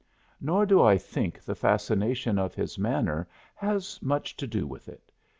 [0.39, 5.11] Nor do I think the fascination of his manner has much to do with it.